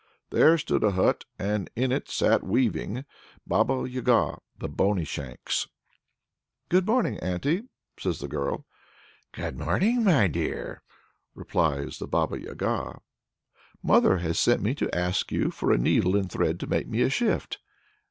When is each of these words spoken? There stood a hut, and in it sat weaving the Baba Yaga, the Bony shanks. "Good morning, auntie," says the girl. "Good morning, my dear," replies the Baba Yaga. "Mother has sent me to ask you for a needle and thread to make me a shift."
There 0.31 0.57
stood 0.57 0.83
a 0.83 0.93
hut, 0.93 1.25
and 1.37 1.69
in 1.75 1.91
it 1.91 2.09
sat 2.09 2.43
weaving 2.43 2.95
the 2.95 3.05
Baba 3.45 3.87
Yaga, 3.87 4.39
the 4.57 4.67
Bony 4.67 5.03
shanks. 5.03 5.67
"Good 6.69 6.87
morning, 6.87 7.19
auntie," 7.19 7.65
says 7.99 8.17
the 8.17 8.27
girl. 8.27 8.65
"Good 9.31 9.59
morning, 9.59 10.03
my 10.03 10.27
dear," 10.27 10.81
replies 11.35 11.99
the 11.99 12.07
Baba 12.07 12.41
Yaga. 12.41 12.99
"Mother 13.83 14.17
has 14.17 14.39
sent 14.39 14.63
me 14.63 14.73
to 14.73 14.89
ask 14.97 15.31
you 15.31 15.51
for 15.51 15.71
a 15.71 15.77
needle 15.77 16.15
and 16.15 16.31
thread 16.31 16.59
to 16.61 16.65
make 16.67 16.87
me 16.87 17.03
a 17.03 17.09
shift." 17.11 17.59